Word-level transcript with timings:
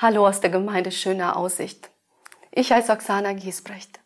Hallo 0.00 0.28
aus 0.28 0.38
der 0.38 0.50
Gemeinde 0.50 0.92
Schöne 0.92 1.34
Aussicht. 1.34 1.90
Ich 2.52 2.70
heiße 2.70 2.92
Oksana 2.92 3.32
Giesbrecht. 3.32 3.98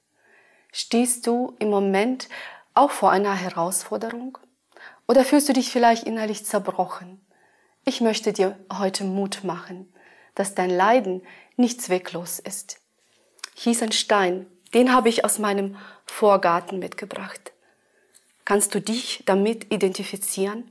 Stehst 0.73 1.27
du 1.27 1.55
im 1.59 1.69
Moment 1.69 2.31
auch 2.73 2.91
vor 2.91 3.11
einer 3.11 3.35
Herausforderung? 3.35 4.39
Oder 5.07 5.23
fühlst 5.23 5.51
du 5.51 5.53
dich 5.53 5.71
vielleicht 5.71 6.05
innerlich 6.05 6.47
zerbrochen? 6.47 7.21
Ich 7.85 8.01
möchte 8.01 8.33
dir 8.33 8.59
heute 8.73 9.05
Mut 9.05 9.45
machen, 9.45 9.93
dass 10.35 10.55
dein 10.55 10.71
Leiden 10.71 11.21
nicht 11.59 11.83
zwecklos 11.83 12.39
ist. 12.39 12.81
Hier 13.55 13.73
ist 13.73 13.83
ein 13.83 13.93
Stein, 13.93 14.47
den 14.73 14.95
habe 14.95 15.11
ich 15.11 15.27
aus 15.27 15.39
meinem 15.39 15.77
Vorgarten 16.07 16.79
mitgebracht. 16.79 17.53
Kannst 18.47 18.75
du 18.75 18.81
dich 18.81 19.25
damit 19.27 19.71
identifizieren? 19.71 20.71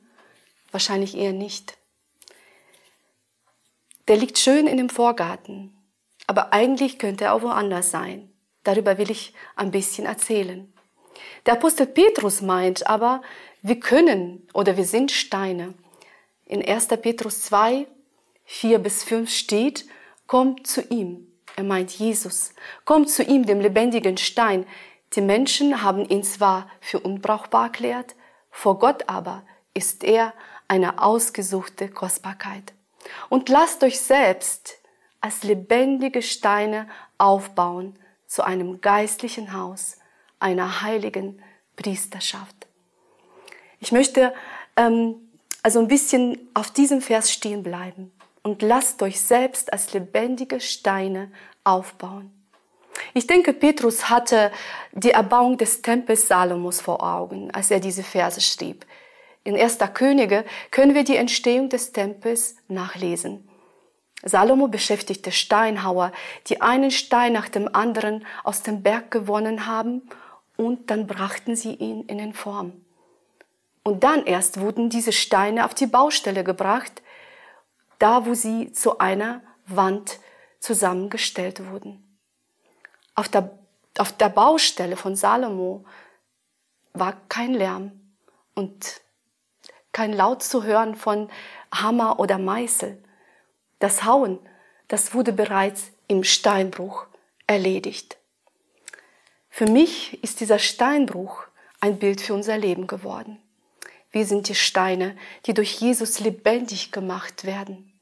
Wahrscheinlich 0.71 1.15
eher 1.15 1.33
nicht. 1.33 1.77
Der 4.11 4.17
liegt 4.17 4.37
schön 4.37 4.67
in 4.67 4.75
dem 4.75 4.89
Vorgarten, 4.89 5.73
aber 6.27 6.51
eigentlich 6.51 6.99
könnte 6.99 7.23
er 7.23 7.33
auch 7.33 7.43
woanders 7.43 7.91
sein. 7.91 8.29
Darüber 8.65 8.97
will 8.97 9.09
ich 9.09 9.33
ein 9.55 9.71
bisschen 9.71 10.05
erzählen. 10.05 10.69
Der 11.45 11.53
Apostel 11.53 11.87
Petrus 11.87 12.41
meint 12.41 12.87
aber, 12.87 13.21
wir 13.61 13.79
können 13.79 14.45
oder 14.53 14.75
wir 14.75 14.83
sind 14.83 15.11
Steine. 15.11 15.75
In 16.45 16.61
1. 16.61 16.89
Petrus 17.01 17.43
2, 17.43 17.87
4 18.43 18.79
bis 18.79 19.05
5 19.05 19.31
steht, 19.31 19.85
kommt 20.27 20.67
zu 20.67 20.81
ihm. 20.89 21.31
Er 21.55 21.63
meint 21.63 21.91
Jesus. 21.91 22.53
Kommt 22.83 23.09
zu 23.09 23.23
ihm, 23.23 23.45
dem 23.45 23.61
lebendigen 23.61 24.17
Stein. 24.17 24.65
Die 25.13 25.21
Menschen 25.21 25.83
haben 25.83 26.03
ihn 26.03 26.25
zwar 26.25 26.69
für 26.81 26.99
unbrauchbar 26.99 27.67
erklärt, 27.67 28.15
vor 28.49 28.77
Gott 28.77 29.07
aber 29.07 29.45
ist 29.73 30.03
er 30.03 30.33
eine 30.67 31.01
ausgesuchte 31.01 31.87
Kostbarkeit 31.87 32.73
und 33.29 33.49
lasst 33.49 33.83
euch 33.83 33.99
selbst 33.99 34.77
als 35.19 35.43
lebendige 35.43 36.21
Steine 36.21 36.87
aufbauen 37.17 37.97
zu 38.27 38.43
einem 38.43 38.81
geistlichen 38.81 39.53
Haus, 39.53 39.97
einer 40.39 40.81
heiligen 40.81 41.41
Priesterschaft. 41.75 42.67
Ich 43.79 43.91
möchte 43.91 44.33
ähm, 44.75 45.15
also 45.63 45.79
ein 45.79 45.87
bisschen 45.87 46.49
auf 46.53 46.71
diesem 46.71 47.01
Vers 47.01 47.31
stehen 47.31 47.63
bleiben 47.63 48.11
und 48.43 48.61
lasst 48.61 49.01
euch 49.03 49.21
selbst 49.21 49.71
als 49.71 49.93
lebendige 49.93 50.59
Steine 50.59 51.31
aufbauen. 51.63 52.31
Ich 53.13 53.27
denke, 53.27 53.53
Petrus 53.53 54.09
hatte 54.09 54.51
die 54.91 55.11
Erbauung 55.11 55.57
des 55.57 55.81
Tempels 55.81 56.27
Salomos 56.27 56.81
vor 56.81 57.01
Augen, 57.03 57.51
als 57.51 57.71
er 57.71 57.79
diese 57.79 58.03
Verse 58.03 58.41
schrieb. 58.41 58.85
In 59.43 59.55
Erster 59.55 59.87
Könige 59.87 60.45
können 60.69 60.93
wir 60.93 61.03
die 61.03 61.15
Entstehung 61.15 61.69
des 61.69 61.91
Tempels 61.91 62.55
nachlesen. 62.67 63.47
Salomo 64.23 64.67
beschäftigte 64.67 65.31
Steinhauer, 65.31 66.11
die 66.47 66.61
einen 66.61 66.91
Stein 66.91 67.33
nach 67.33 67.49
dem 67.49 67.73
anderen 67.73 68.25
aus 68.43 68.61
dem 68.61 68.83
Berg 68.83 69.09
gewonnen 69.09 69.65
haben 69.65 70.07
und 70.57 70.91
dann 70.91 71.07
brachten 71.07 71.55
sie 71.55 71.73
ihn 71.73 72.03
in 72.03 72.19
den 72.19 72.33
Form. 72.33 72.73
Und 73.83 74.03
dann 74.03 74.25
erst 74.25 74.59
wurden 74.59 74.89
diese 74.91 75.11
Steine 75.11 75.65
auf 75.65 75.73
die 75.73 75.87
Baustelle 75.87 76.43
gebracht, 76.43 77.01
da 77.97 78.27
wo 78.27 78.35
sie 78.35 78.71
zu 78.73 78.99
einer 78.99 79.41
Wand 79.65 80.19
zusammengestellt 80.59 81.67
wurden. 81.71 82.19
Auf 83.15 83.27
der, 83.27 83.57
auf 83.97 84.11
der 84.11 84.29
Baustelle 84.29 84.97
von 84.97 85.15
Salomo 85.15 85.83
war 86.93 87.17
kein 87.27 87.55
Lärm 87.55 87.91
und 88.53 89.01
kein 89.91 90.13
Laut 90.13 90.43
zu 90.43 90.63
hören 90.63 90.95
von 90.95 91.29
Hammer 91.73 92.19
oder 92.19 92.37
Meißel. 92.37 93.01
Das 93.79 94.03
Hauen, 94.05 94.39
das 94.87 95.13
wurde 95.13 95.33
bereits 95.33 95.91
im 96.07 96.23
Steinbruch 96.23 97.07
erledigt. 97.47 98.17
Für 99.49 99.65
mich 99.65 100.23
ist 100.23 100.39
dieser 100.39 100.59
Steinbruch 100.59 101.43
ein 101.79 101.99
Bild 101.99 102.21
für 102.21 102.33
unser 102.33 102.57
Leben 102.57 102.87
geworden. 102.87 103.39
Wir 104.11 104.25
sind 104.25 104.49
die 104.49 104.55
Steine, 104.55 105.17
die 105.45 105.53
durch 105.53 105.79
Jesus 105.79 106.19
lebendig 106.19 106.91
gemacht 106.91 107.45
werden. 107.45 107.93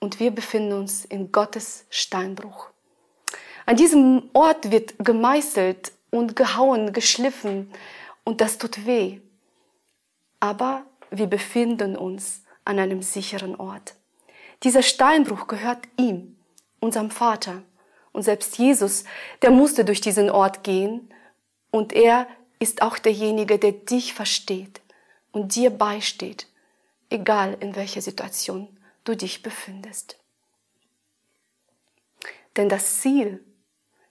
Und 0.00 0.20
wir 0.20 0.30
befinden 0.32 0.72
uns 0.72 1.04
in 1.04 1.30
Gottes 1.30 1.86
Steinbruch. 1.90 2.68
An 3.66 3.76
diesem 3.76 4.30
Ort 4.32 4.70
wird 4.70 4.94
gemeißelt 4.98 5.92
und 6.10 6.34
gehauen, 6.34 6.92
geschliffen 6.92 7.72
und 8.24 8.40
das 8.40 8.58
tut 8.58 8.86
weh 8.86 9.20
aber 10.42 10.84
wir 11.12 11.28
befinden 11.28 11.94
uns 11.96 12.42
an 12.64 12.80
einem 12.80 13.00
sicheren 13.00 13.54
Ort. 13.54 13.94
Dieser 14.64 14.82
Steinbruch 14.82 15.46
gehört 15.46 15.78
ihm, 15.96 16.36
unserem 16.80 17.12
Vater. 17.12 17.62
Und 18.10 18.24
selbst 18.24 18.58
Jesus, 18.58 19.04
der 19.42 19.52
musste 19.52 19.84
durch 19.84 20.00
diesen 20.00 20.30
Ort 20.30 20.64
gehen 20.64 21.14
und 21.70 21.92
er 21.92 22.26
ist 22.58 22.82
auch 22.82 22.98
derjenige, 22.98 23.60
der 23.60 23.70
dich 23.70 24.14
versteht 24.14 24.80
und 25.30 25.54
dir 25.54 25.70
beisteht, 25.70 26.48
egal 27.08 27.56
in 27.60 27.76
welcher 27.76 28.02
Situation 28.02 28.66
du 29.04 29.16
dich 29.16 29.44
befindest. 29.44 30.18
Denn 32.56 32.68
das 32.68 33.00
Ziel, 33.00 33.44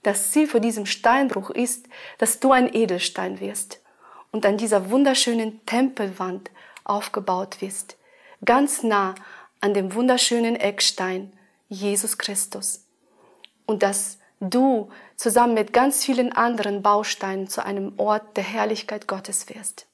das 0.04 0.32
Ziel 0.32 0.48
für 0.48 0.62
diesem 0.62 0.86
Steinbruch 0.86 1.50
ist, 1.50 1.88
dass 2.20 2.40
du 2.40 2.54
ein 2.54 2.74
Edelstein 2.74 3.42
wirst, 3.42 3.81
und 4.32 4.46
an 4.46 4.58
dieser 4.58 4.90
wunderschönen 4.90 5.66
Tempelwand 5.66 6.52
aufgebaut 6.84 7.62
wirst, 7.62 7.98
ganz 8.44 8.84
nah 8.84 9.16
an 9.60 9.74
dem 9.74 9.94
wunderschönen 9.94 10.56
Eckstein 10.56 11.32
Jesus 11.70 12.18
Christus. 12.18 12.86
Und 13.66 13.84
dass 13.84 14.18
du 14.40 14.90
zusammen 15.16 15.54
mit 15.54 15.72
ganz 15.72 16.04
vielen 16.04 16.32
anderen 16.34 16.82
Bausteinen 16.82 17.48
zu 17.48 17.64
einem 17.64 17.94
Ort 17.98 18.36
der 18.38 18.44
Herrlichkeit 18.44 19.08
Gottes 19.08 19.48
wirst. 19.50 19.86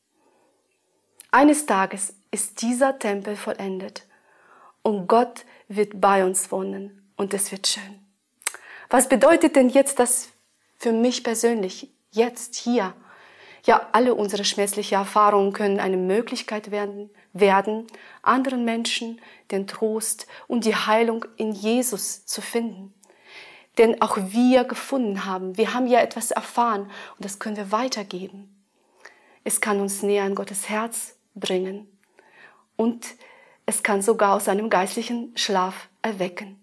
Eines 1.31 1.66
Tages 1.66 2.14
ist 2.31 2.62
dieser 2.62 2.98
Tempel 2.98 3.36
vollendet 3.36 4.04
und 4.81 5.08
Gott 5.08 5.44
wird 5.68 6.00
bei 6.00 6.24
uns 6.24 6.52
wohnen 6.52 7.12
und 7.18 7.34
es 7.34 7.52
wird 7.52 7.68
schön. 7.68 8.00
Was 8.90 9.09
bedeutet 9.09 9.58
denn 9.58 9.69
jetzt 9.69 10.00
das 10.00 10.30
für 10.78 10.94
mich 10.94 11.24
persönlich, 11.24 11.92
jetzt, 12.12 12.56
hier? 12.56 12.94
Ja, 13.67 13.89
alle 13.91 14.16
unsere 14.16 14.45
schmerzlichen 14.45 14.95
Erfahrungen 14.95 15.51
können 15.51 15.81
eine 15.81 15.97
Möglichkeit 15.97 16.72
werden, 16.72 17.09
werden, 17.33 17.85
anderen 18.22 18.63
Menschen 18.63 19.19
den 19.51 19.67
Trost 19.67 20.25
und 20.47 20.63
die 20.63 20.78
Heilung 20.78 21.25
in 21.35 21.51
Jesus 21.51 22.25
zu 22.25 22.41
finden. 22.41 22.94
Denn 23.77 24.01
auch 24.01 24.17
wir 24.17 24.63
gefunden 24.63 25.25
haben, 25.25 25.57
wir 25.57 25.73
haben 25.73 25.85
ja 25.85 26.00
etwas 26.00 26.31
erfahren 26.31 26.83
und 27.17 27.25
das 27.25 27.39
können 27.39 27.57
wir 27.57 27.73
weitergeben. 27.73 28.56
Es 29.44 29.59
kann 29.59 29.81
uns 29.81 30.01
näher 30.01 30.23
an 30.23 30.35
Gottes 30.35 30.69
Herz 30.69 31.17
bringen 31.35 31.89
und 32.77 33.06
es 33.66 33.83
kann 33.83 34.01
sogar 34.01 34.33
aus 34.33 34.47
einem 34.47 34.69
geistlichen 34.69 35.33
Schlaf 35.35 35.89
erwecken. 36.01 36.57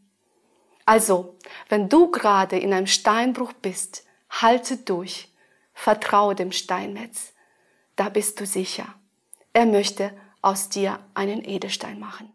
Also, 0.87 1.37
wenn 1.69 1.91
du 1.91 2.11
gerade 2.11 2.59
in 2.59 2.73
einem 2.73 2.87
Steinbruch 2.87 3.53
bist, 3.53 4.07
halte 4.31 4.79
durch 4.79 5.34
Vertraue 5.75 6.35
dem 6.35 6.53
Steinmetz. 6.53 7.35
Da 7.97 8.09
bist 8.09 8.41
du 8.41 8.47
sicher. 8.47 8.95
Er 9.53 9.67
möchte 9.67 10.17
aus 10.41 10.69
dir 10.69 10.99
einen 11.15 11.45
Edelstein 11.45 11.99
machen. 11.99 12.34